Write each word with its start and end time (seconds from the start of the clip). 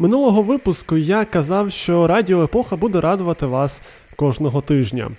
Минулого 0.00 0.42
випуску 0.42 0.96
я 0.96 1.24
казав, 1.24 1.70
що 1.70 2.06
Радіо 2.06 2.44
Епоха 2.44 2.76
буде 2.76 3.00
радувати 3.00 3.46
вас 3.46 3.80
кожного 4.16 4.60
тижня. 4.60 5.10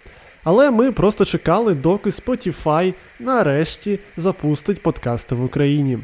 Але 0.44 0.72
ми 0.72 0.92
просто 0.92 1.26
чекали, 1.26 1.74
доки 1.74 2.10
Spotify 2.10 2.94
нарешті 3.20 4.00
запустить 4.18 4.84
подкасти 4.84 5.36
в 5.36 5.44
Україні. 5.44 6.00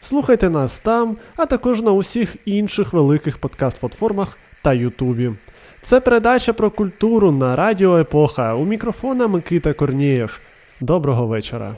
Слухайте 0.00 0.50
нас 0.50 0.78
там, 0.78 1.16
а 1.36 1.46
також 1.46 1.82
на 1.82 1.92
усіх 1.92 2.36
інших 2.44 2.92
великих 2.92 3.38
подкаст-платформах 3.38 4.38
та 4.62 4.72
Ютубі. 4.72 5.32
Це 5.82 6.00
передача 6.00 6.52
про 6.52 6.70
культуру 6.70 7.32
на 7.32 7.56
Радіо 7.56 7.98
Епоха. 7.98 8.54
У 8.54 8.64
мікрофона 8.64 9.28
Микита 9.28 9.72
Корнієв. 9.72 10.40
Доброго 10.80 11.26
вечора. 11.26 11.76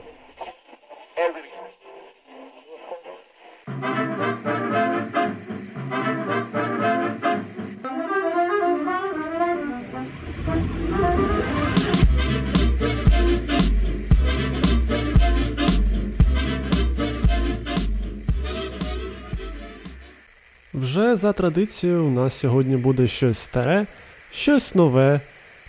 Вже 20.92 21.16
за 21.16 21.32
традицією 21.32 22.04
у 22.04 22.10
нас 22.10 22.34
сьогодні 22.34 22.76
буде 22.76 23.08
щось 23.08 23.38
старе, 23.38 23.86
щось 24.32 24.74
нове 24.74 25.20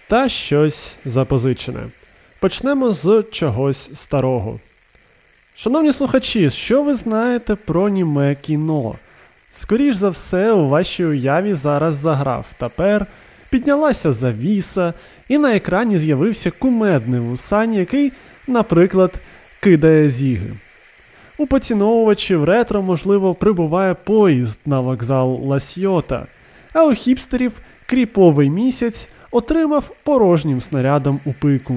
та 0.08 0.30
щось 0.30 0.98
запозичене. 1.06 1.80
Почнемо 2.40 2.92
з 2.92 3.24
чогось 3.32 3.90
старого. 3.94 4.60
Шановні 5.56 5.94
слухачі, 5.94 6.50
що 6.50 6.84
ви 6.84 6.94
знаєте 6.94 7.56
про 7.56 7.90
німе 7.90 8.36
кіно? 8.36 8.96
Скоріш 9.52 9.96
за 9.96 10.10
все, 10.10 10.52
у 10.52 10.68
вашій 10.68 11.06
уяві 11.06 11.54
зараз 11.54 11.96
заграв 11.96 12.46
тепер, 12.58 13.06
піднялася 13.50 14.14
завіса, 14.14 14.94
і 15.28 15.38
на 15.38 15.56
екрані 15.56 15.98
з'явився 15.98 16.52
кумедний 16.52 17.20
вусань, 17.20 17.74
який, 17.74 18.12
наприклад, 18.48 19.20
кидає 19.60 20.10
зіги. 20.10 20.54
У 21.38 21.48
поціновувачів 21.48 22.44
ретро, 22.44 22.82
можливо, 22.82 23.36
прибуває 23.36 23.94
поїзд 23.94 24.60
на 24.66 24.80
вокзал 24.80 25.40
Ласьйота, 25.44 26.28
а 26.74 26.86
у 26.86 26.94
хіпстерів 26.94 27.52
кріповий 27.86 28.50
місяць 28.50 29.08
отримав 29.32 29.92
порожнім 30.04 30.62
снарядом 30.62 31.20
у 31.26 31.34
пику. 31.34 31.76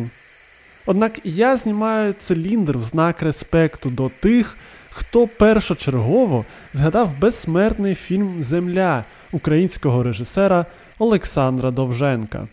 Однак 0.87 1.21
я 1.25 1.57
знімаю 1.57 2.13
циліндр 2.13 2.77
в 2.77 2.83
знак 2.83 3.23
респекту 3.23 3.91
до 3.91 4.11
тих, 4.21 4.57
хто 4.91 5.27
першочергово 5.27 6.45
згадав 6.73 7.19
безсмертний 7.19 7.95
фільм 7.95 8.43
Земля 8.43 9.05
українського 9.33 10.03
режисера 10.03 10.67
Олександра 10.99 11.71
Довженка. 11.71 12.49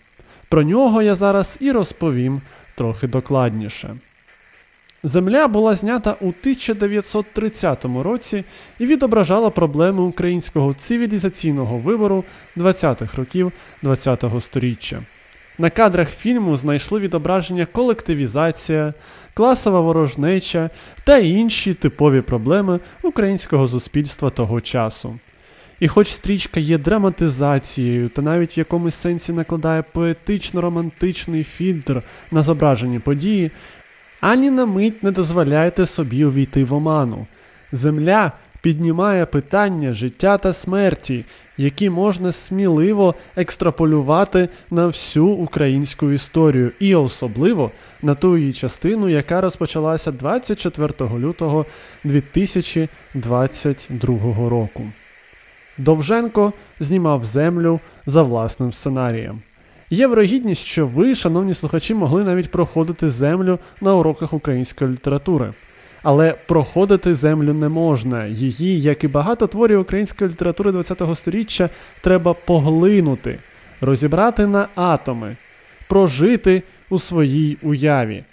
Про 0.49 0.63
нього 0.63 1.01
я 1.01 1.15
зараз 1.15 1.57
і 1.59 1.71
розповім 1.71 2.41
трохи 2.75 3.07
докладніше. 3.07 3.95
Земля 5.05 5.47
була 5.47 5.75
знята 5.75 6.15
у 6.21 6.27
1930 6.27 7.85
році 7.85 8.43
і 8.79 8.85
відображала 8.85 9.49
проблеми 9.49 10.01
українського 10.01 10.73
цивілізаційного 10.73 11.77
вибору 11.77 12.23
20-х 12.57 13.17
років 13.17 13.51
ХХ 13.83 14.41
століття. 14.41 15.03
На 15.57 15.69
кадрах 15.69 16.09
фільму 16.09 16.57
знайшли 16.57 16.99
відображення 16.99 17.65
колективізація, 17.65 18.93
класова 19.33 19.81
ворожнеча 19.81 20.69
та 21.03 21.17
інші 21.17 21.73
типові 21.73 22.21
проблеми 22.21 22.79
українського 23.01 23.67
суспільства 23.67 24.29
того 24.29 24.61
часу. 24.61 25.19
І 25.79 25.87
хоч 25.87 26.07
стрічка 26.07 26.59
є 26.59 26.77
драматизацією 26.77 28.09
та 28.09 28.21
навіть 28.21 28.57
в 28.57 28.59
якомусь 28.59 28.95
сенсі 28.95 29.33
накладає 29.33 29.83
поетично-романтичний 29.93 31.43
фільтр 31.43 32.03
на 32.31 32.43
зображені 32.43 32.99
події, 32.99 33.51
ані 34.23 34.50
на 34.50 34.66
мить 34.66 35.04
не 35.04 35.11
дозволяйте 35.11 35.86
собі 35.86 36.26
увійти 36.26 36.64
в 36.64 36.73
оману. 36.73 37.28
Земля 37.72 38.32
піднімає 38.61 39.26
питання 39.26 39.94
життя 39.94 40.38
та 40.38 40.54
смерті, 40.54 41.26
які 41.58 41.89
можна 41.89 42.32
сміливо 42.32 43.16
екстраполювати 43.36 44.50
на 44.72 44.88
всю 44.88 45.28
українську 45.28 46.11
історію, 46.11 46.72
і 46.80 46.95
особливо 46.95 47.72
на 48.02 48.16
ту 48.16 48.38
її 48.38 48.54
частину, 48.54 49.10
яка 49.10 49.42
розпочалася 49.42 50.11
24 50.11 50.94
лютого 51.20 51.66
2022 52.04 54.50
року. 54.50 54.84
Довженко 55.78 56.54
знімав 56.80 57.23
землю 57.23 57.80
за 58.05 58.23
власним 58.23 58.73
сценарієм. 58.73 59.42
Є 59.93 60.08
вирогідність, 60.08 60.65
що 60.65 60.87
ви, 60.87 61.15
шановні 61.15 61.54
слухачі, 61.54 61.93
могли 61.93 62.23
навіть 62.23 62.52
проходити 62.52 63.09
землю 63.09 63.59
на 63.81 63.95
уроках 63.95 64.33
української 64.33 64.92
літератури. 64.92 65.54
Але 66.04 66.36
проходити 66.48 67.15
землю 67.15 67.54
не 67.54 67.70
можна. 67.70 68.26
Її, 68.26 68.81
як 68.81 69.04
і 69.04 69.08
багато 69.08 69.48
творів 69.48 69.80
української 69.80 70.30
літератури 70.30 70.83
ХХ 70.83 71.15
століття, 71.15 71.70
треба 72.02 72.33
поглинути, 72.33 73.39
розібрати 73.81 74.48
на 74.48 74.67
атоми, 74.76 75.37
прожити 75.89 76.64
у 76.89 76.99
своїй 76.99 77.58
уяві. 77.61 78.23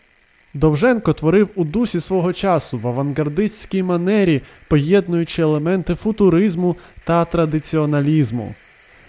Довженко 0.54 1.12
творив 1.12 1.48
у 1.54 1.64
дусі 1.64 2.00
свого 2.00 2.32
часу 2.32 2.78
в 2.78 2.88
авангардистській 2.88 3.82
манері, 3.82 4.42
поєднуючи 4.68 5.42
елементи 5.42 5.94
футуризму 5.94 6.76
та 7.04 7.24
традиціоналізму. 7.24 8.54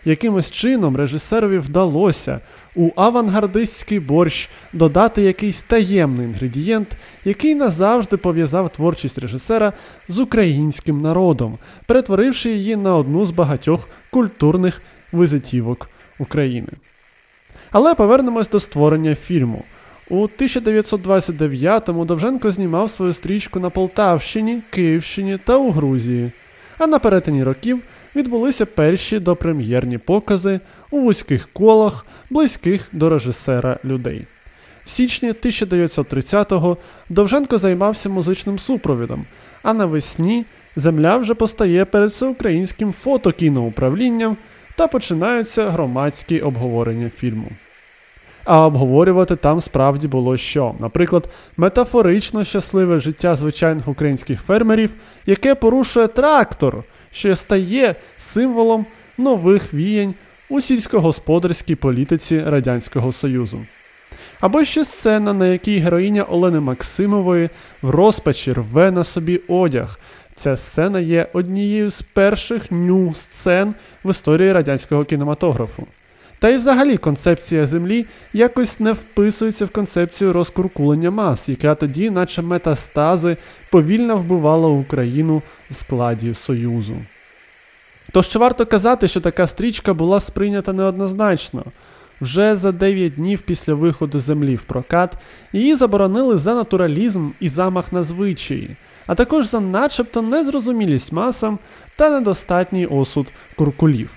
Якимось 0.06 0.52
чином 0.52 0.96
режисерові 0.96 1.58
вдалося 1.58 2.40
у 2.76 2.90
авангардистський 2.96 4.00
борщ 4.00 4.50
додати 4.74 5.22
якийсь 5.22 5.62
таємний 5.62 6.26
інгредієнт, 6.26 6.88
який 7.26 7.56
назавжди 7.56 8.18
пов'язав 8.18 8.70
творчість 8.70 9.18
режисера 9.18 9.74
з 10.08 10.20
українським 10.20 11.02
народом, 11.02 11.58
перетворивши 11.86 12.50
її 12.50 12.76
на 12.76 12.96
одну 12.96 13.26
з 13.26 13.32
багатьох 13.32 13.88
культурних 14.12 14.82
визитівок 15.12 15.90
України. 16.20 16.70
Але 17.72 17.96
повернемось 17.96 18.50
до 18.50 18.60
створення 18.60 19.16
фільму. 19.16 19.64
У 20.10 20.28
1929-му 20.28 22.06
Довженко 22.06 22.52
знімав 22.52 22.90
свою 22.90 23.14
стрічку 23.14 23.60
на 23.60 23.70
Полтавщині, 23.70 24.62
Київщині 24.70 25.40
та 25.46 25.58
у 25.58 25.72
Грузії, 25.72 26.32
а 26.78 26.88
на 26.88 27.00
перетині 27.00 27.44
років 27.44 27.82
відбулися 28.16 28.66
перші 28.66 29.20
допрем'єрні 29.20 29.98
покази 29.98 30.60
у 30.92 31.00
вузьких 31.00 31.50
колах, 31.54 32.06
близьких 32.30 32.88
до 32.92 33.10
режисера 33.10 33.80
людей. 33.86 34.26
В 34.86 34.90
січні 34.90 35.32
1930-го 35.32 36.78
Довженко 37.10 37.58
займався 37.58 38.10
музичним 38.10 38.60
супровідом, 38.60 39.26
а 39.64 39.74
навесні 39.74 40.46
земля 40.76 41.18
вже 41.18 41.34
постає 41.34 41.86
перед 41.86 42.10
всеукраїнським 42.10 42.94
фотокіноуправлінням 42.94 44.38
та 44.76 44.88
починаються 44.88 45.70
громадські 45.70 46.40
обговорення 46.40 47.10
фільму. 47.10 47.48
А 48.46 48.66
обговорювати 48.66 49.36
там 49.36 49.62
справді 49.62 50.08
було 50.08 50.38
що, 50.38 50.76
наприклад, 50.80 51.30
метафорично 51.58 52.44
щасливе 52.44 53.00
життя 53.00 53.36
звичайних 53.36 53.88
українських 53.88 54.42
фермерів, 54.42 54.90
яке 55.26 55.56
порушує 55.56 56.08
трактор, 56.08 56.84
що 57.12 57.36
стає 57.36 57.96
символом 58.18 58.86
нових 59.18 59.74
віянь 59.74 60.14
у 60.50 60.62
сільськогосподарській 60.62 61.76
політиці 61.76 62.44
Радянського 62.46 63.12
Союзу. 63.12 63.66
Або 64.40 64.64
ще 64.64 64.86
сцена, 64.86 65.34
на 65.34 65.48
якій 65.48 65.78
героїня 65.78 66.24
Олени 66.24 66.60
Максимової 66.60 67.50
в 67.82 67.90
розпачі 67.90 68.54
рве 68.54 68.92
на 68.92 69.04
собі 69.04 69.42
одяг. 69.48 70.00
Ця 70.36 70.58
сцена 70.58 71.00
є 71.00 71.28
однією 71.34 71.90
з 71.90 72.02
перших 72.02 72.72
ню 72.72 73.14
сцен 73.14 73.74
в 74.04 74.10
історії 74.10 74.52
радянського 74.52 75.06
кінематографу. 75.06 75.88
Та 76.42 76.50
й 76.50 76.58
взагалі 76.58 76.98
концепція 76.98 77.68
Землі 77.68 78.06
якось 78.34 78.80
не 78.80 78.94
вписується 78.94 79.66
в 79.66 79.70
концепцію 79.70 80.34
розкуркулення 80.34 81.12
мас, 81.12 81.50
яка 81.50 81.76
тоді, 81.76 82.10
наче 82.10 82.42
метастази, 82.42 83.38
повільно 83.72 84.18
вбивала 84.18 84.68
Україну 84.68 85.42
в 85.70 85.74
складі 85.74 86.34
Союзу. 86.34 86.96
Тож 88.12 88.28
чи 88.28 88.40
варто 88.40 88.66
казати, 88.66 89.08
що 89.08 89.22
така 89.22 89.48
стрічка 89.48 89.94
була 89.94 90.20
сприйнята 90.20 90.74
неоднозначно. 90.74 91.64
Вже 92.22 92.56
за 92.56 92.72
9 92.72 93.14
днів 93.14 93.42
після 93.42 93.74
виходу 93.74 94.20
землі 94.20 94.56
в 94.56 94.62
прокат 94.62 95.14
її 95.54 95.76
заборонили 95.76 96.38
за 96.38 96.56
натуралізм 96.56 97.30
і 97.40 97.50
замах 97.50 97.94
на 97.94 98.04
звичаї, 98.04 98.76
а 99.08 99.16
також 99.16 99.46
за 99.46 99.60
начебто 99.60 100.22
незрозумілість 100.22 101.12
масам 101.12 101.60
та 101.96 102.10
недостатній 102.10 102.86
осуд 102.86 103.28
куркулів. 103.56 104.10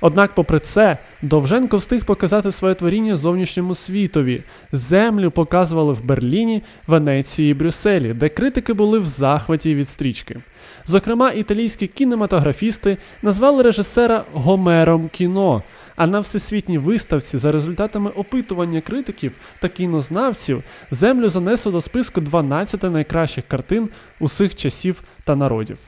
Однак, 0.00 0.34
попри 0.34 0.58
це, 0.58 0.98
Довженко 1.22 1.76
встиг 1.76 2.04
показати 2.04 2.52
своє 2.52 2.74
творіння 2.74 3.16
зовнішньому 3.16 3.74
світові. 3.74 4.42
Землю 4.72 5.30
показували 5.30 5.92
в 5.92 6.04
Берліні, 6.04 6.62
Венеції 6.86 7.50
і 7.50 7.54
Брюсселі, 7.54 8.12
де 8.12 8.28
критики 8.28 8.72
були 8.72 8.98
в 8.98 9.06
захваті 9.06 9.74
від 9.74 9.88
стрічки. 9.88 10.36
Зокрема, 10.86 11.30
італійські 11.30 11.86
кінематографісти 11.86 12.96
назвали 13.22 13.62
режисера 13.62 14.24
Гомером 14.32 15.08
кіно. 15.08 15.62
А 15.96 16.06
на 16.06 16.20
всесвітній 16.20 16.78
виставці 16.78 17.38
за 17.38 17.52
результатами 17.52 18.10
опитування 18.10 18.80
критиків 18.80 19.32
та 19.60 19.68
кінознавців 19.68 20.62
землю 20.90 21.28
занесло 21.28 21.72
до 21.72 21.80
списку 21.80 22.20
12 22.20 22.82
найкращих 22.82 23.44
картин 23.48 23.88
усіх 24.20 24.54
часів 24.54 25.02
та 25.24 25.36
народів. 25.36 25.78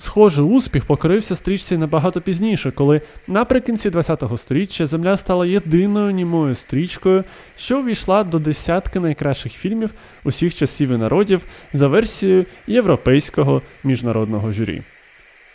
Схожий 0.00 0.44
успіх 0.44 0.84
покорився 0.84 1.36
стрічці 1.36 1.76
набагато 1.76 2.20
пізніше, 2.20 2.70
коли 2.70 3.00
наприкінці 3.26 3.90
ХХ 3.90 4.38
століття 4.38 4.86
Земля 4.86 5.16
стала 5.16 5.46
єдиною 5.46 6.10
німою 6.10 6.54
стрічкою, 6.54 7.24
що 7.56 7.80
увійшла 7.80 8.24
до 8.24 8.38
десятки 8.38 9.00
найкращих 9.00 9.52
фільмів 9.52 9.90
усіх 10.24 10.54
часів 10.54 10.90
і 10.90 10.96
народів 10.96 11.40
за 11.72 11.88
версією 11.88 12.46
Європейського 12.66 13.62
міжнародного 13.84 14.52
журі. 14.52 14.82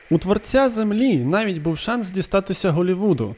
У 0.09 0.17
творця 0.17 0.69
Землі 0.69 1.17
навіть 1.17 1.57
був 1.57 1.77
шанс 1.77 2.11
дістатися 2.11 2.71
Голівуду. 2.71 3.35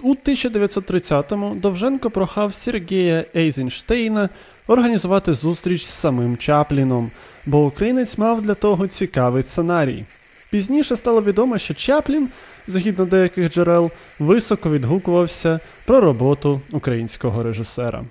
У 0.00 0.14
1930-му 0.14 1.54
Довженко 1.54 2.10
прохав 2.10 2.54
Сергія 2.54 3.24
Ейзенштейна 3.36 4.28
організувати 4.66 5.34
зустріч 5.34 5.84
з 5.84 5.90
самим 5.90 6.36
Чапліном, 6.36 7.10
бо 7.46 7.66
українець 7.66 8.18
мав 8.18 8.42
для 8.42 8.54
того 8.54 8.88
цікавий 8.88 9.42
сценарій. 9.42 10.04
Пізніше 10.50 10.96
стало 10.96 11.22
відомо, 11.22 11.58
що 11.58 11.74
Чаплін, 11.74 12.28
згідно 12.66 13.04
деяких 13.04 13.52
джерел, 13.52 13.90
високо 14.18 14.70
відгукувався 14.70 15.60
про 15.86 16.00
роботу 16.00 16.60
українського 16.72 17.42
режисера. 17.42 18.04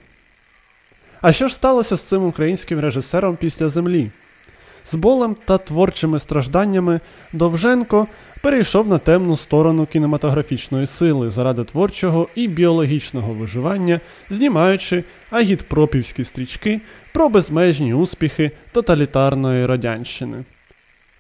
А 1.22 1.32
що 1.32 1.48
ж 1.48 1.54
сталося 1.56 1.96
з 1.96 2.04
цим 2.04 2.24
українським 2.24 2.80
режисером 2.80 3.36
після 3.36 3.70
землі? 3.70 4.12
З 4.86 4.96
болем 4.96 5.36
та 5.46 5.58
творчими 5.58 6.20
стражданнями 6.20 7.00
Довженко 7.34 8.08
перейшов 8.42 8.88
на 8.88 8.98
темну 8.98 9.38
сторону 9.38 9.86
кінематографічної 9.86 10.86
сили 10.86 11.30
заради 11.30 11.64
творчого 11.64 12.28
і 12.36 12.48
біологічного 12.48 13.34
виживання, 13.34 14.00
знімаючи 14.30 15.04
агітпропівські 15.30 16.24
стрічки 16.24 16.82
про 17.14 17.30
безмежні 17.30 17.94
успіхи 17.94 18.52
тоталітарної 18.72 19.66
радянщини. 19.66 20.44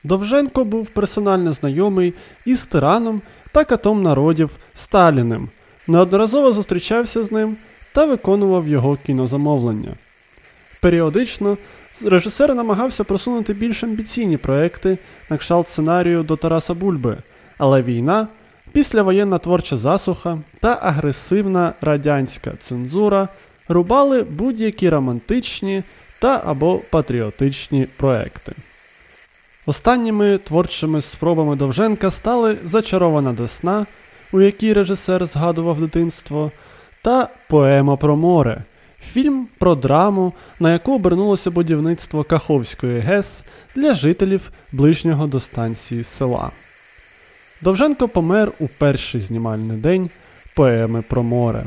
Довженко 0.04 0.66
був 0.66 0.90
персонально 0.90 1.54
знайомий 1.54 2.14
із 2.46 2.66
тираном 2.66 3.22
та 3.52 3.64
катом 3.64 4.04
народів 4.04 4.50
Сталіним, 4.74 5.50
неодноразово 5.88 6.54
зустрічався 6.54 7.24
з 7.24 7.32
ним 7.32 7.58
та 7.94 8.06
виконував 8.06 8.68
його 8.68 8.98
кінозамовлення. 9.06 9.96
Періодично 10.82 11.58
режисер 12.06 12.56
намагався 12.56 13.04
просунути 13.04 13.54
більш 13.54 13.84
амбіційні 13.84 14.38
проекти 14.38 14.98
на 15.30 15.38
кшталт 15.38 15.68
сценарію 15.68 16.24
до 16.24 16.36
Тараса 16.36 16.74
Бульби, 16.74 17.18
але 17.58 17.82
війна, 17.82 18.28
післявоєнна 18.72 19.38
творча 19.38 19.78
засуха 19.78 20.38
та 20.60 20.80
агресивна 20.82 21.74
радянська 21.82 22.52
цензура 22.60 23.28
рубали 23.68 24.24
будь-які 24.24 24.90
романтичні 24.90 25.84
та 26.20 26.42
або 26.46 26.82
патріотичні 26.90 27.88
проекти. 27.98 28.56
Останніми 29.66 30.38
творчими 30.38 31.02
спробами 31.02 31.56
Довженка 31.56 32.12
стали 32.12 32.58
Зачарована 32.64 33.34
Десна, 33.34 33.86
у 34.32 34.42
якій 34.42 34.74
режисер 34.74 35.26
згадував 35.26 35.80
дитинство, 35.80 36.52
та 37.02 37.30
Поема 37.50 37.98
про 37.98 38.16
море. 38.16 38.64
Фільм 39.04 39.48
про 39.58 39.76
драму, 39.76 40.34
на 40.60 40.74
яку 40.74 40.96
обернулося 40.96 41.52
будівництво 41.52 42.24
Каховської 42.24 43.00
ГЕС 43.00 43.44
для 43.76 43.94
жителів 43.94 44.52
ближнього 44.72 45.28
до 45.28 45.40
станції 45.40 46.04
села. 46.04 46.52
Довженко 47.62 48.08
помер 48.08 48.52
у 48.60 48.68
перший 48.68 49.22
знімальний 49.22 49.78
день 49.78 50.10
поеми 50.56 51.02
про 51.02 51.24
море. 51.24 51.66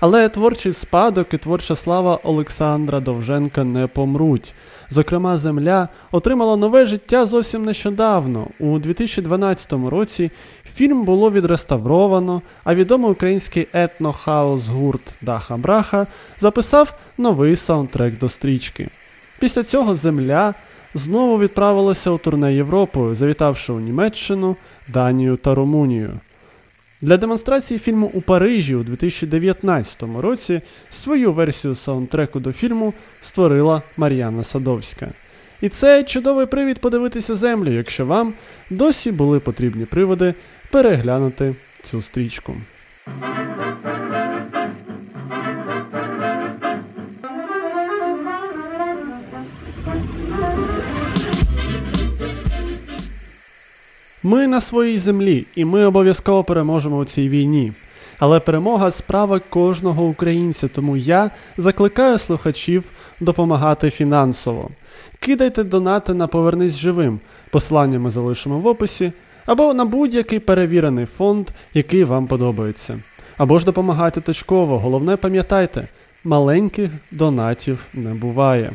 Але 0.00 0.28
творчий 0.28 0.72
спадок 0.72 1.34
і 1.34 1.38
творча 1.38 1.76
слава 1.76 2.18
Олександра 2.22 3.00
Довженка 3.00 3.64
не 3.64 3.86
помруть. 3.86 4.54
Зокрема, 4.90 5.38
Земля 5.38 5.88
отримала 6.10 6.56
нове 6.56 6.86
життя 6.86 7.26
зовсім 7.26 7.64
нещодавно. 7.64 8.46
У 8.58 8.78
2012 8.78 9.72
році 9.72 10.30
фільм 10.74 11.04
було 11.04 11.30
відреставровано, 11.30 12.42
а 12.64 12.74
відомий 12.74 13.10
український 13.10 13.68
етнохаус 13.72 14.68
гурт 14.68 15.14
Даха 15.20 15.56
Браха 15.56 16.06
записав 16.38 16.94
новий 17.18 17.56
саундтрек 17.56 18.18
до 18.18 18.28
стрічки. 18.28 18.88
Після 19.40 19.62
цього 19.62 19.94
Земля 19.94 20.54
знову 20.94 21.38
відправилася 21.38 22.10
у 22.10 22.18
турне 22.18 22.54
Європою, 22.54 23.14
завітавши 23.14 23.72
у 23.72 23.80
Німеччину, 23.80 24.56
Данію 24.88 25.36
та 25.36 25.54
Румунію. 25.54 26.20
Для 27.00 27.16
демонстрації 27.16 27.78
фільму 27.78 28.10
у 28.14 28.20
Парижі 28.20 28.74
у 28.74 28.82
2019 28.82 30.02
році 30.18 30.60
свою 30.90 31.32
версію 31.32 31.74
саундтреку 31.74 32.40
до 32.40 32.52
фільму 32.52 32.94
створила 33.20 33.82
Мар'яна 33.96 34.44
Садовська. 34.44 35.08
І 35.60 35.68
це 35.68 36.04
чудовий 36.04 36.46
привід 36.46 36.78
подивитися 36.78 37.36
землю, 37.36 37.72
якщо 37.72 38.06
вам 38.06 38.34
досі 38.70 39.12
були 39.12 39.40
потрібні 39.40 39.84
приводи 39.84 40.34
переглянути 40.72 41.54
цю 41.82 42.02
стрічку. 42.02 42.56
Ми 54.22 54.46
на 54.46 54.60
своїй 54.60 54.98
землі, 54.98 55.46
і 55.54 55.64
ми 55.64 55.84
обов'язково 55.84 56.44
переможемо 56.44 56.96
у 56.96 57.04
цій 57.04 57.28
війні. 57.28 57.72
Але 58.18 58.40
перемога 58.40 58.90
справа 58.90 59.38
кожного 59.38 60.04
українця, 60.04 60.68
тому 60.68 60.96
я 60.96 61.30
закликаю 61.56 62.18
слухачів 62.18 62.84
допомагати 63.20 63.90
фінансово. 63.90 64.70
Кидайте 65.20 65.64
донати 65.64 66.14
на 66.14 66.26
Повернись 66.26 66.76
живим. 66.76 67.20
Посилання 67.50 67.98
ми 67.98 68.10
залишимо 68.10 68.58
в 68.58 68.66
описі, 68.66 69.12
або 69.46 69.74
на 69.74 69.84
будь-який 69.84 70.38
перевірений 70.38 71.06
фонд, 71.06 71.48
який 71.74 72.04
вам 72.04 72.26
подобається. 72.26 72.98
Або 73.36 73.58
ж 73.58 73.64
допомагайте 73.64 74.20
точково. 74.20 74.78
Головне, 74.78 75.16
пам'ятайте, 75.16 75.88
маленьких 76.24 76.90
донатів 77.10 77.86
не 77.94 78.14
буває. 78.14 78.72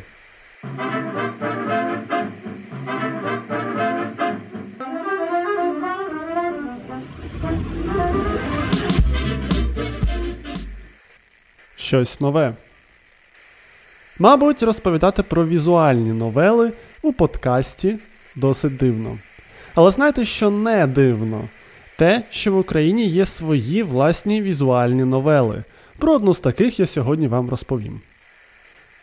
щось 11.87 12.21
нове. 12.21 12.53
Мабуть, 14.19 14.63
розповідати 14.63 15.23
про 15.23 15.45
візуальні 15.45 16.13
новели 16.13 16.71
у 17.01 17.13
подкасті 17.13 17.99
досить 18.35 18.77
дивно. 18.77 19.19
Але 19.77 19.91
знаєте, 19.91 20.25
що 20.25 20.49
не 20.49 20.87
дивно? 20.87 21.49
Те, 21.97 22.23
що 22.29 22.51
в 22.51 22.57
Україні 22.57 23.05
є 23.05 23.25
свої 23.25 23.83
власні 23.83 24.41
візуальні 24.41 25.03
новели. 25.03 25.63
Про 25.97 26.13
одну 26.13 26.33
з 26.33 26.39
таких 26.39 26.79
я 26.79 26.85
сьогодні 26.85 27.27
вам 27.27 27.49
розповім. 27.49 28.01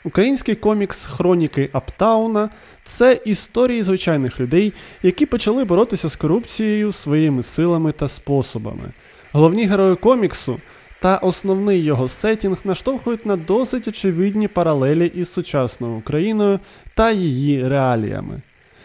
Український 0.04 0.54
комікс 0.54 1.06
Хроніки 1.06 1.68
Аптауна 1.72 2.50
це 2.84 3.20
історії 3.24 3.82
звичайних 3.82 4.40
людей, 4.40 4.72
які 5.02 5.26
почали 5.26 5.64
боротися 5.64 6.08
з 6.08 6.16
корупцією 6.16 6.92
своїми 6.92 7.42
силами 7.42 7.92
та 7.92 8.08
способами. 8.08 8.92
Головні 9.32 9.66
герої 9.66 9.96
коміксу 9.96 10.60
та 11.00 11.16
основний 11.16 11.82
його 11.82 12.08
сетінг 12.08 12.58
наштовхують 12.64 13.26
на 13.26 13.36
досить 13.36 13.88
очевидні 13.88 14.48
паралелі 14.48 15.06
із 15.06 15.32
сучасною 15.32 15.94
Україною 15.94 16.60
та 16.94 17.10
її 17.10 17.68
реаліями. 17.68 18.40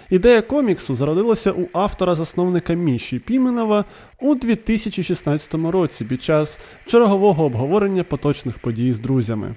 Ідея 0.10 0.42
коміксу 0.42 0.96
зародилася 0.96 1.52
у 1.52 1.68
автора-засновника 1.74 2.74
Міші 2.74 3.20
Піменова 3.20 3.86
у 4.20 4.36
2016 4.36 5.54
році 5.54 6.06
під 6.06 6.24
час 6.24 6.60
чергового 6.86 7.46
обговорення 7.46 8.04
поточних 8.04 8.60
подій 8.60 8.94
з 8.94 9.00
друзями. 9.00 9.56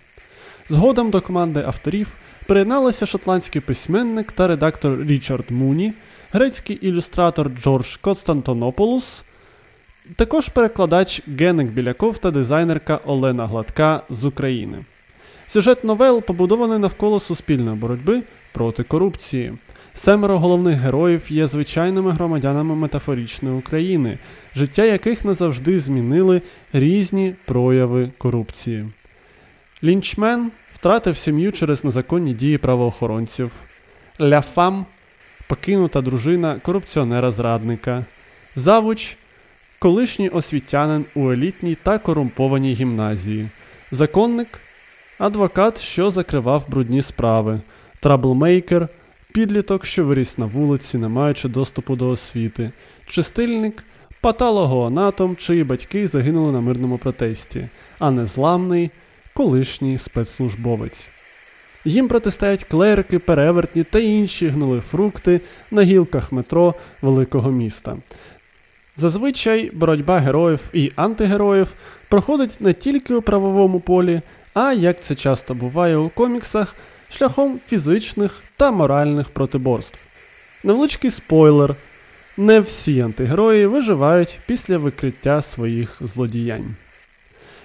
Згодом 0.69 1.11
до 1.11 1.21
команди 1.21 1.63
авторів 1.67 2.09
приєдналися 2.47 3.07
шотландський 3.07 3.61
письменник 3.61 4.33
та 4.33 4.47
редактор 4.47 5.01
Річард 5.01 5.51
Муні, 5.51 5.93
грецький 6.33 6.77
ілюстратор 6.77 7.51
Джордж 7.63 7.97
Константонополус, 7.97 9.25
також 10.17 10.49
перекладач 10.49 11.23
Генек 11.27 11.69
Біляков 11.69 12.19
та 12.19 12.31
дизайнерка 12.31 13.01
Олена 13.07 13.47
Гладка 13.47 14.03
з 14.11 14.25
України. 14.25 14.85
Сюжет 15.47 15.85
новел 15.85 16.23
побудований 16.23 16.79
навколо 16.79 17.21
суспільної 17.21 17.77
боротьби 17.77 18.23
проти 18.53 18.83
корупції. 18.83 19.53
Семеро 19.95 20.39
головних 20.39 20.77
героїв 20.77 21.23
є 21.29 21.47
звичайними 21.47 22.11
громадянами 22.11 22.75
метафоричної 22.75 23.57
України, 23.57 24.19
життя 24.57 24.85
яких 24.85 25.25
назавжди 25.25 25.81
змінили 25.81 26.43
різні 26.73 27.35
прояви 27.45 28.11
корупції. 28.19 28.89
Лінчмен 29.85 30.51
втратив 30.75 31.17
сім'ю 31.17 31.53
через 31.53 31.85
незаконні 31.85 32.35
дії 32.35 32.59
правоохоронців. 32.59 33.51
La 34.21 34.40
femme 34.40 34.87
покинута 35.49 36.01
дружина 36.01 36.61
корупціонера-зрадника. 36.65 38.05
Завуч 38.57 39.17
колишній 39.79 40.29
освітянин 40.29 41.05
у 41.15 41.31
елітній 41.31 41.75
та 41.75 41.99
корумпованій 41.99 42.75
гімназії. 42.75 43.49
Законник 43.91 44.61
адвокат, 45.19 45.81
що 45.81 46.11
закривав 46.11 46.65
брудні 46.69 47.03
справи, 47.03 47.61
troublemaker, 48.03 48.89
підліток, 49.33 49.87
що 49.87 50.05
виріс 50.05 50.39
на 50.39 50.47
вулиці, 50.47 50.99
не 50.99 51.09
маючи 51.09 51.49
доступу 51.49 51.97
до 51.97 52.09
освіти, 52.09 52.71
чистильник, 53.07 53.85
патологоанатом, 54.21 55.37
чиї 55.37 55.65
батьки 55.65 56.09
загинули 56.09 56.53
на 56.53 56.61
мирному 56.61 56.99
протесті, 56.99 57.69
а 57.99 58.11
незламний 58.11 58.91
колишній 59.35 59.99
спецслужбовець. 59.99 61.09
Їм 61.85 62.09
протистоять 62.09 62.65
клерики, 62.65 63.19
перевертні 63.19 63.85
та 63.85 63.99
інші 63.99 64.49
гнули 64.49 64.81
фрукти 64.81 65.41
на 65.71 65.83
гілках 65.83 66.33
метро 66.33 66.75
великого 67.03 67.51
міста. 67.51 67.97
Зазвичай 68.97 69.71
боротьба 69.71 70.19
героїв 70.19 70.61
і 70.73 70.93
антигероїв 70.97 71.69
проходить 72.09 72.61
не 72.61 72.73
тільки 72.73 73.15
у 73.15 73.23
правовому 73.23 73.81
полі, 73.81 74.21
а 74.55 74.73
як 74.73 75.01
це 75.01 75.15
часто 75.15 75.55
буває 75.55 75.97
у 75.97 76.09
коміксах, 76.09 76.77
шляхом 77.13 77.61
фізичних 77.69 78.43
та 78.57 78.71
моральних 78.71 79.29
протиборств. 79.29 79.99
Невеличкий 80.65 81.11
спойлер: 81.11 81.77
не 82.37 82.61
всі 82.61 83.01
антигерої 83.01 83.67
виживають 83.67 84.39
після 84.47 84.79
викриття 84.79 85.43
своїх 85.43 85.97
злодіянь. 86.01 86.75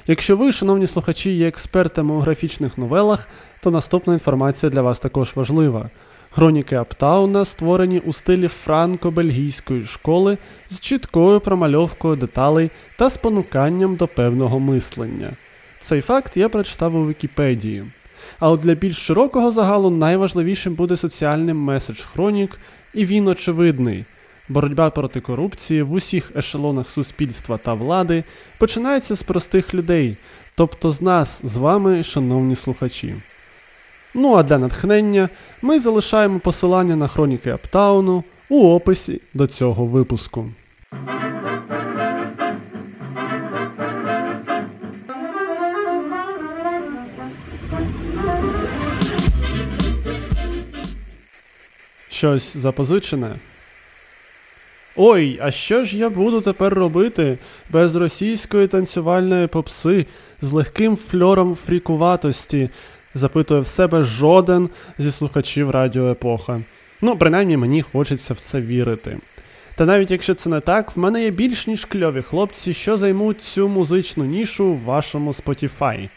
Якщо 0.08 0.38
ви, 0.38 0.52
шановні 0.52 0.88
слухачі, 0.88 1.32
є 1.32 1.48
експертами 1.48 2.14
у 2.14 2.20
графічних 2.20 2.78
новелах, 2.78 3.28
то 3.62 3.72
наступна 3.72 4.14
інформація 4.14 4.70
для 4.70 4.82
вас 4.82 5.00
також 5.00 5.36
важлива. 5.36 5.90
Хроніки 6.30 6.76
Аптауна 6.76 7.46
створені 7.46 8.00
у 8.00 8.14
стилі 8.14 8.48
франко-бельгійської 8.48 9.86
школи 9.86 10.38
з 10.70 10.80
чіткою 10.80 11.40
промальовкою 11.40 12.16
деталей 12.16 12.72
та 12.98 13.10
спонуканням 13.10 13.96
до 13.96 14.08
певного 14.08 14.60
мислення. 14.60 15.34
Цей 15.82 16.02
факт 16.02 16.38
я 16.38 16.50
прочитав 16.50 16.96
у 16.96 17.08
Вікіпедії. 17.08 17.86
А 18.40 18.50
от 18.50 18.60
для 18.60 18.74
більш 18.74 18.98
широкого 18.98 19.52
загалу 19.52 19.90
найважливішим 19.90 20.74
буде 20.74 20.98
соціальний 20.98 21.54
меседж 21.54 22.00
хронік, 22.00 22.60
і 22.94 23.06
він 23.06 23.28
очевидний. 23.28 24.06
Боротьба 24.50 24.90
проти 24.90 25.20
корупції 25.20 25.82
в 25.82 25.92
усіх 25.92 26.32
ешелонах 26.36 26.90
суспільства 26.90 27.58
та 27.58 27.74
влади 27.74 28.24
починається 28.58 29.16
з 29.16 29.24
простих 29.24 29.74
людей, 29.74 30.18
тобто 30.56 30.92
з 30.92 31.02
нас, 31.02 31.42
з 31.44 31.58
вами, 31.58 32.04
шановні 32.04 32.56
слухачі. 32.56 33.16
Ну 34.14 34.36
а 34.36 34.44
для 34.44 34.58
натхнення 34.58 35.30
ми 35.62 35.80
залишаємо 35.80 36.40
посилання 36.40 36.96
на 36.96 37.08
хроніки 37.08 37.50
Аптауну 37.50 38.24
у 38.50 38.70
описі 38.70 39.22
до 39.34 39.48
цього 39.48 39.86
випуску. 39.86 40.46
Щось 52.18 52.58
запозичене. 52.58 53.36
Ой, 54.96 55.40
а 55.42 55.52
що 55.52 55.84
ж 55.84 55.98
я 55.98 56.10
буду 56.10 56.42
тепер 56.42 56.74
робити 56.74 57.38
без 57.70 57.96
російської 57.96 58.68
танцювальної 58.68 59.48
попси 59.48 60.06
з 60.42 60.52
легким 60.52 60.98
фльором 60.98 61.56
фрікуватості? 61.56 62.70
запитує 63.14 63.62
в 63.62 63.68
себе 63.68 64.04
жоден 64.04 64.70
зі 64.98 65.12
слухачів 65.12 65.70
Радіо 65.70 66.12
Епоха. 66.12 66.62
Ну, 67.02 67.18
принаймні 67.18 67.58
мені 67.58 67.82
хочеться 67.82 68.34
в 68.34 68.40
це 68.40 68.62
вірити. 68.62 69.18
Та 69.76 69.86
навіть 69.86 70.12
якщо 70.12 70.34
це 70.34 70.50
не 70.50 70.60
так, 70.60 70.96
в 70.96 71.00
мене 71.00 71.24
є 71.24 71.32
більш 71.32 71.68
ніж 71.68 71.86
кльові 71.86 72.22
хлопці, 72.22 72.74
що 72.74 72.98
займуть 72.98 73.42
цю 73.42 73.68
музичну 73.68 74.26
нішу 74.26 74.74
в 74.74 74.84
вашому 74.84 75.32
Spotify. 75.32 76.10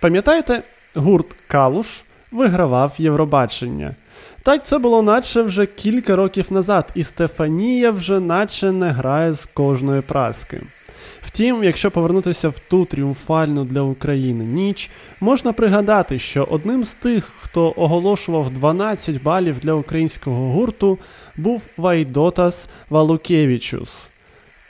Пам'ятаєте, 0.00 0.62
гурт 0.94 1.36
Калуш 1.46 2.02
вигравав 2.32 2.94
Євробачення. 2.98 3.94
Так 4.42 4.66
це 4.66 4.78
було 4.78 5.02
наче 5.02 5.42
вже 5.42 5.66
кілька 5.66 6.16
років 6.16 6.52
назад, 6.52 6.90
і 6.94 7.04
Стефанія 7.04 7.90
вже 7.90 8.20
наче 8.20 8.72
не 8.72 8.90
грає 8.90 9.32
з 9.32 9.46
кожної 9.46 10.00
праски. 10.00 10.62
Втім, 11.26 11.64
якщо 11.64 11.90
повернутися 11.90 12.48
в 12.48 12.58
ту 12.58 12.84
тріумфальну 12.84 13.64
для 13.64 13.82
України 13.82 14.44
ніч, 14.44 14.90
можна 15.20 15.52
пригадати, 15.52 16.18
що 16.18 16.48
одним 16.50 16.84
з 16.84 16.94
тих, 16.94 17.24
хто 17.36 17.74
оголошував 17.76 18.50
12 18.50 19.22
балів 19.22 19.58
для 19.58 19.72
українського 19.74 20.52
гурту, 20.52 20.98
був 21.36 21.62
Вайдотас 21.76 22.68
Валукевичус. 22.90 24.10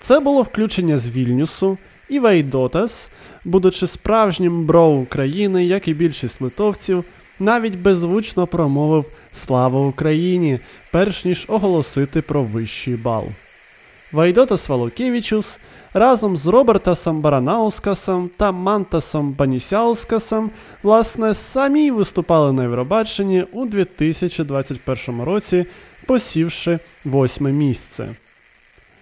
Це 0.00 0.20
було 0.20 0.42
включення 0.42 0.98
з 0.98 1.08
Вільнюсу, 1.08 1.78
і 2.08 2.18
Вайдотас, 2.18 3.10
будучи 3.44 3.86
справжнім 3.86 4.66
бро 4.66 4.86
України, 4.86 5.64
як 5.64 5.88
і 5.88 5.94
більшість 5.94 6.40
литовців, 6.40 7.04
навіть 7.42 7.78
беззвучно 7.78 8.46
промовив 8.46 9.04
Слава 9.32 9.80
Україні, 9.80 10.60
перш 10.92 11.24
ніж 11.24 11.44
оголосити 11.48 12.22
про 12.22 12.42
вищий 12.42 12.96
бал. 12.96 13.24
Вайдотас 14.12 14.68
Валукевичус 14.68 15.60
разом 15.94 16.36
з 16.36 16.46
Робертасом 16.46 17.20
Баранаускасом 17.20 18.30
та 18.36 18.52
Мантасом 18.52 19.32
Банісяускасом, 19.32 20.50
власне, 20.82 21.34
самі 21.34 21.90
виступали 21.90 22.52
на 22.52 22.62
Євробаченні 22.62 23.42
у 23.52 23.66
2021 23.66 25.22
році, 25.22 25.66
посівши 26.06 26.78
восьме 27.04 27.52
місце. 27.52 28.08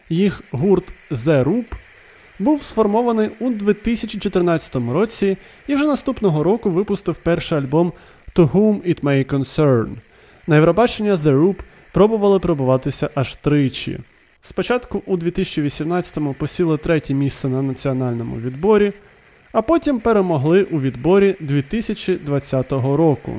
Їх 0.08 0.42
гурт 0.52 0.84
Roop 1.10 1.64
був 2.40 2.62
сформований 2.62 3.30
у 3.40 3.50
2014 3.50 4.76
році 4.76 5.36
і 5.66 5.74
вже 5.74 5.86
наступного 5.86 6.42
року 6.42 6.70
випустив 6.70 7.16
перший 7.16 7.58
альбом 7.58 7.92
To 8.34 8.52
Whom 8.52 8.82
It 8.88 9.02
May 9.02 9.34
Concern. 9.34 9.88
На 10.46 10.54
Євробачення 10.54 11.14
The 11.16 11.40
Roop 11.40 11.56
пробували 11.92 12.38
пробуватися 12.38 13.10
аж 13.14 13.36
тричі. 13.36 13.98
Спочатку 14.42 15.02
у 15.06 15.16
2018-му 15.16 16.34
посіли 16.34 16.76
третє 16.76 17.14
місце 17.14 17.48
на 17.48 17.62
національному 17.62 18.36
відборі, 18.36 18.92
а 19.52 19.62
потім 19.62 20.00
перемогли 20.00 20.62
у 20.62 20.80
відборі 20.80 21.36
2020 21.40 22.72
року. 22.72 23.32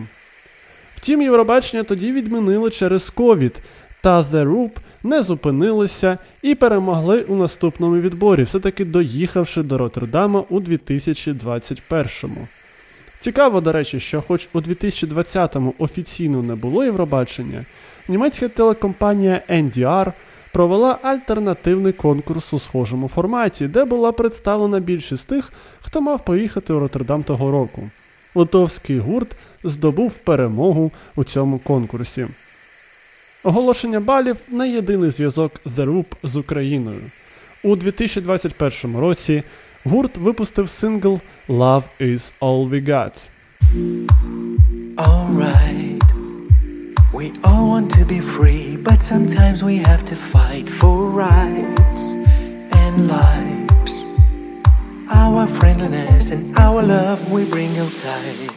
Втім, 0.95 1.21
Євробачення 1.21 1.83
тоді 1.83 2.11
відмінили 2.11 2.69
через 2.69 3.09
ковід, 3.09 3.61
та 4.01 4.23
The 4.23 4.45
Roop 4.45 4.71
не 5.03 5.23
зупинилися 5.23 6.17
і 6.41 6.55
перемогли 6.55 7.21
у 7.21 7.35
наступному 7.35 7.97
відборі, 7.97 8.43
все-таки 8.43 8.85
доїхавши 8.85 9.63
до 9.63 9.77
Роттердама 9.77 10.43
у 10.49 10.59
2021-му. 10.59 12.47
Цікаво, 13.21 13.61
до 13.61 13.71
речі, 13.71 13.99
що 13.99 14.21
хоч 14.21 14.49
у 14.53 14.59
2020-му 14.59 15.73
офіційно 15.77 16.43
не 16.43 16.55
було 16.55 16.83
Євробачення, 16.83 17.65
німецька 18.07 18.47
телекомпанія 18.47 19.41
NDR 19.49 20.13
провела 20.53 20.99
альтернативний 21.01 21.93
конкурс 21.93 22.53
у 22.53 22.59
схожому 22.59 23.07
форматі, 23.07 23.67
де 23.67 23.85
була 23.85 24.11
представлена 24.11 24.79
більшість 24.79 25.27
тих, 25.27 25.53
хто 25.81 26.01
мав 26.01 26.25
поїхати 26.25 26.73
у 26.73 26.79
Роттердам 26.79 27.23
того 27.23 27.51
року. 27.51 27.89
Литовський 28.35 28.99
гурт 28.99 29.35
здобув 29.63 30.17
перемогу 30.17 30.91
у 31.15 31.23
цьому 31.23 31.59
конкурсі. 31.59 32.27
Оголошення 33.43 33.99
балів 33.99 34.37
не 34.47 34.69
єдиний 34.69 35.09
зв'язок 35.09 35.51
The 35.77 35.85
Roop 35.85 36.05
з 36.23 36.37
Україною. 36.37 37.01
У 37.63 37.75
2021 37.75 38.97
році 38.97 39.43
гурт 39.85 40.17
випустив 40.17 40.69
сингл 40.69 41.21
Love 41.49 41.83
is 41.99 42.33
All 42.41 42.69
We 42.69 42.81
Got. 42.81 43.27
Alright. 44.97 46.03
We 47.13 47.31
all 47.43 47.65
want 47.73 47.89
to 47.97 48.05
be 48.05 48.19
free, 48.19 48.77
but 48.77 49.03
sometimes 49.03 49.63
we 49.63 49.77
have 49.89 50.03
to 50.05 50.15
fight 50.15 50.67
for 50.69 50.95
rights 51.25 52.03
and 52.81 52.93
lives. 53.17 53.93
Our 55.23 55.47
friendliness 55.47 56.31
and 56.31 56.43
our 56.57 56.81
love 56.83 57.19
we 57.31 57.41
bring 57.45 57.77
outside. 57.79 58.51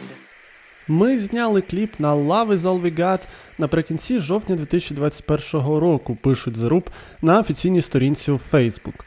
Ми 0.87 1.17
зняли 1.17 1.61
кліп 1.61 1.99
на 1.99 2.15
Love 2.15 2.47
is 2.51 2.57
All 2.57 2.81
We 2.81 2.99
Got 2.99 3.27
наприкінці 3.57 4.19
жовтня 4.19 4.55
2021 4.55 5.77
року, 5.77 6.17
пишуть 6.21 6.57
Roop 6.57 6.87
на 7.21 7.39
офіційній 7.39 7.81
сторінці 7.81 8.31
у 8.31 8.39
Facebook. 8.51 8.99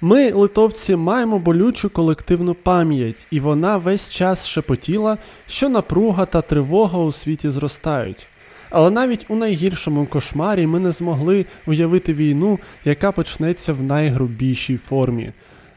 Ми, 0.00 0.32
литовці, 0.32 0.96
маємо 0.96 1.38
болючу 1.38 1.90
колективну 1.90 2.54
пам'ять, 2.54 3.26
і 3.30 3.40
вона 3.40 3.76
весь 3.76 4.10
час 4.10 4.48
шепотіла, 4.48 5.18
що 5.46 5.68
напруга 5.68 6.26
та 6.26 6.42
тривога 6.42 6.98
у 6.98 7.12
світі 7.12 7.50
зростають. 7.50 8.26
Але 8.70 8.90
навіть 8.90 9.26
у 9.28 9.36
найгіршому 9.36 10.06
кошмарі 10.06 10.66
ми 10.66 10.80
не 10.80 10.92
змогли 10.92 11.46
уявити 11.66 12.14
війну, 12.14 12.58
яка 12.84 13.12
почнеться 13.12 13.72
в 13.72 13.82
найгрубішій 13.82 14.76
формі. 14.76 15.32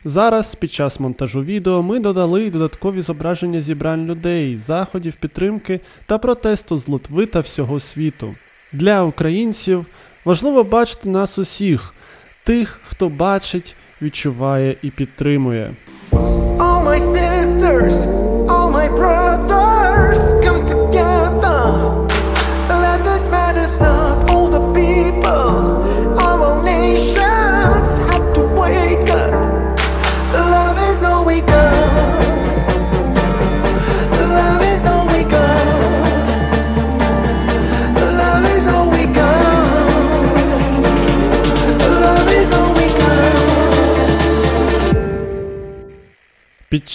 Зараз, 0.06 0.56
під 0.56 0.72
час 0.72 1.00
монтажу 1.00 1.44
відео, 1.44 1.84
ми 1.84 2.00
додали 2.00 2.50
додаткові 2.50 3.02
зображення 3.02 3.62
зібрань 3.62 4.06
людей, 4.06 4.58
заходів 4.58 5.16
підтримки 5.16 5.80
та 6.06 6.18
протесту 6.18 6.78
з 6.78 6.88
Литви 6.88 7.26
та 7.26 7.40
всього 7.40 7.80
світу. 7.80 8.36
Для 8.74 9.04
українців 9.04 9.86
важливо 10.26 10.64
бачити 10.64 11.10
нас 11.10 11.40
усіх, 11.40 11.94
тих, 12.44 12.80
хто 12.84 13.10
бачить, 13.10 13.76
відчуває 14.02 14.76
і 14.82 14.90
підтримує. 14.92 15.74
Oh, 16.12 16.84
my 16.88 17.00
sisters, 17.00 17.77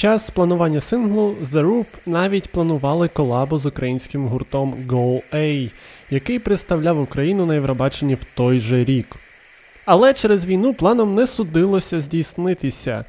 час 0.02 0.30
планування 0.30 0.80
синглу 0.80 1.36
The 1.42 1.66
Roop 1.66 1.86
навіть 2.06 2.48
планували 2.48 3.08
колабу 3.08 3.58
з 3.58 3.66
українським 3.66 4.26
гуртом 4.26 4.74
Go-A, 4.88 5.70
який 6.10 6.38
представляв 6.38 7.00
Україну 7.00 7.46
на 7.46 7.54
Євробаченні 7.54 8.14
в 8.14 8.24
той 8.34 8.60
же 8.60 8.84
рік. 8.84 9.16
Але 9.84 10.14
через 10.14 10.46
війну 10.46 10.74
планом 10.74 11.14
не 11.14 11.26
судилося 11.26 12.00
здійснитися. 12.00 13.04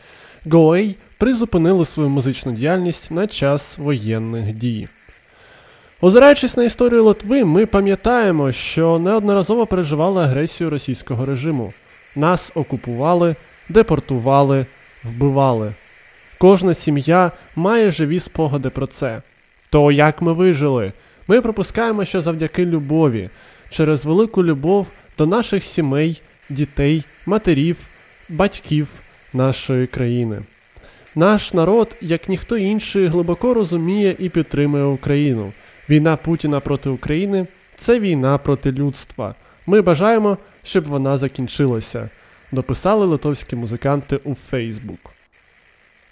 Go-A 0.45 0.95
призупинили 1.17 1.85
свою 1.85 2.09
музичну 2.09 2.51
діяльність 2.51 3.11
на 3.11 3.27
час 3.27 3.77
воєнних 3.77 4.53
дій. 4.53 4.87
Озираючись 6.01 6.57
на 6.57 6.63
історію 6.63 7.03
Литви, 7.03 7.45
ми 7.45 7.65
пам'ятаємо, 7.65 8.51
що 8.51 8.99
неодноразово 8.99 9.65
переживали 9.65 10.23
агресію 10.23 10.69
російського 10.69 11.25
режиму. 11.25 11.73
Нас 12.15 12.51
окупували, 12.55 13.35
депортували, 13.69 14.65
вбивали. 15.03 15.73
Кожна 16.43 16.73
сім'я 16.73 17.31
має 17.55 17.91
живі 17.91 18.19
спогади 18.19 18.69
про 18.69 18.87
це. 18.87 19.21
То 19.69 19.91
як 19.91 20.21
ми 20.21 20.33
вижили? 20.33 20.91
Ми 21.27 21.41
пропускаємо, 21.41 22.05
що 22.05 22.21
завдяки 22.21 22.65
любові, 22.65 23.29
через 23.69 24.05
велику 24.05 24.43
любов 24.43 24.87
до 25.17 25.25
наших 25.25 25.63
сімей, 25.63 26.21
дітей, 26.49 27.05
матерів, 27.25 27.77
батьків 28.29 28.87
нашої 29.33 29.87
країни. 29.87 30.41
Наш 31.15 31.53
народ, 31.53 31.97
як 32.01 32.29
ніхто 32.29 32.57
інший, 32.57 33.07
глибоко 33.07 33.53
розуміє 33.53 34.15
і 34.19 34.29
підтримує 34.29 34.83
Україну. 34.83 35.53
Війна 35.89 36.17
Путіна 36.17 36.59
проти 36.59 36.89
України 36.89 37.47
це 37.75 37.99
війна 37.99 38.37
проти 38.37 38.71
людства. 38.71 39.35
Ми 39.65 39.81
бажаємо, 39.81 40.37
щоб 40.63 40.83
вона 40.83 41.17
закінчилася, 41.17 42.09
дописали 42.51 43.05
литовські 43.05 43.55
музиканти 43.55 44.19
у 44.23 44.35
Фейсбук. 44.35 45.13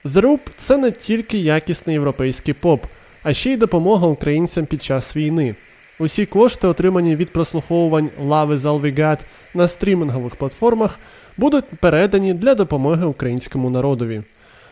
The 0.05 0.21
Roop– 0.21 0.39
це 0.57 0.77
не 0.77 0.91
тільки 0.91 1.37
якісний 1.37 1.93
європейський 1.93 2.53
поп, 2.53 2.85
а 3.23 3.33
ще 3.33 3.53
й 3.53 3.57
допомога 3.57 4.07
українцям 4.07 4.65
під 4.65 4.83
час 4.83 5.15
війни. 5.15 5.55
Усі 5.99 6.25
кошти, 6.25 6.67
отримані 6.67 7.15
від 7.15 7.33
прослуховувань 7.33 8.09
is 8.27 8.59
All 8.59 9.17
на 9.53 9.67
стрімінгових 9.67 10.35
платформах, 10.35 10.99
будуть 11.37 11.65
передані 11.65 12.33
для 12.33 12.55
допомоги 12.55 13.05
українському 13.05 13.69
народові. 13.69 14.21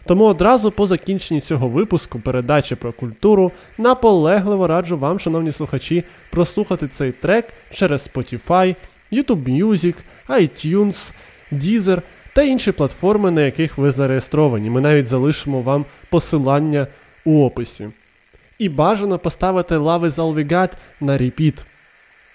Тому 0.06 0.26
одразу 0.26 0.72
по 0.72 0.88
закінченні 0.88 1.42
цього 1.42 1.68
випуску 1.68 2.20
передачі 2.20 2.76
про 2.76 2.92
культуру 2.92 3.52
наполегливо 3.78 4.68
раджу 4.68 4.98
вам, 4.98 5.20
шановні 5.20 5.52
слухачі, 5.52 6.04
прослухати 6.32 6.88
цей 6.88 7.12
трек 7.12 7.46
через 7.72 8.10
Spotify, 8.14 8.76
YouTube 9.12 9.64
Music, 9.64 9.96
iTunes, 10.30 11.12
Deezer 11.52 12.02
та 12.39 12.43
інші 12.46 12.72
платформи, 12.72 13.31
на 13.31 13.41
яких 13.41 13.77
ви 13.77 13.91
зареєстровані. 13.91 14.69
Ми 14.69 14.81
навіть 14.81 15.08
залишимо 15.08 15.62
вам 15.62 15.86
посилання 16.10 16.88
у 17.25 17.45
описі. 17.45 17.89
І 18.60 18.69
бажано 18.69 19.19
поставити 19.19 19.78
is 19.78 20.10
All 20.10 20.69
на 21.02 21.17
repeat. 21.17 21.63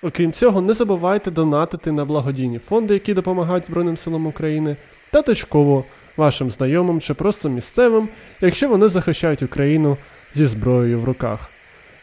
Окрім 0.02 0.32
цього, 0.32 0.60
не 0.60 0.74
забувайте 0.74 1.30
донатити 1.30 1.92
на 1.92 2.04
благодійні 2.04 2.58
фонди, 2.58 2.94
які 2.94 3.14
допомагають 3.14 3.66
Збройним 3.66 3.96
силам 3.96 4.26
України, 4.26 4.76
та 5.10 5.22
точково 5.22 5.84
вашим 6.16 6.50
знайомим 6.50 7.00
чи 7.00 7.14
просто 7.14 7.48
місцевим, 7.48 8.08
якщо 8.40 8.68
вони 8.68 8.88
захищають 8.88 9.42
Україну 9.42 9.96
зі 10.34 10.46
зброєю 10.46 11.00
в 11.00 11.04
руках. 11.04 11.50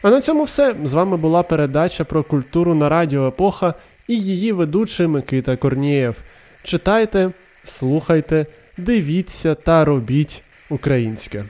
А 0.02 0.10
на 0.10 0.20
цьому 0.20 0.44
все. 0.44 0.74
З 0.84 0.94
вами 0.94 1.16
була 1.16 1.42
передача 1.42 2.04
про 2.04 2.22
культуру 2.22 2.74
на 2.74 2.88
Радіо 2.88 3.28
Епоха 3.28 3.74
і 4.08 4.20
її 4.20 4.52
ведучий 4.52 5.06
Микита 5.06 5.56
Корнієв. 5.56 6.16
Читайте, 6.62 7.30
слухайте, 7.64 8.46
дивіться 8.76 9.54
та 9.54 9.84
робіть 9.84 10.42
українське. 10.70 11.44